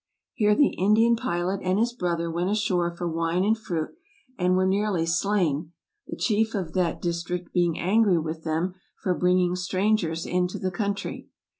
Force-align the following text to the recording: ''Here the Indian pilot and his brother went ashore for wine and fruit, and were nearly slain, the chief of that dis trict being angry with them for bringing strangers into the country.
''Here 0.41 0.55
the 0.55 0.73
Indian 0.79 1.15
pilot 1.15 1.59
and 1.61 1.77
his 1.77 1.93
brother 1.93 2.31
went 2.31 2.49
ashore 2.49 2.89
for 2.89 3.07
wine 3.07 3.43
and 3.43 3.55
fruit, 3.55 3.91
and 4.35 4.55
were 4.57 4.65
nearly 4.65 5.05
slain, 5.05 5.73
the 6.07 6.15
chief 6.15 6.55
of 6.55 6.73
that 6.73 6.99
dis 7.03 7.23
trict 7.23 7.51
being 7.51 7.77
angry 7.77 8.17
with 8.17 8.43
them 8.43 8.73
for 9.03 9.13
bringing 9.13 9.55
strangers 9.55 10.25
into 10.25 10.57
the 10.57 10.71
country. 10.71 11.27